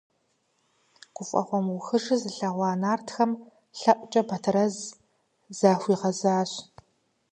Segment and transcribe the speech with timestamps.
[1.15, 3.31] Гуфӏэгъуэ мыухыжыр зыгъуэта нартхэм
[3.79, 4.75] лъэӏукӏэ Батэрэз
[5.57, 6.51] захуигъэзащ.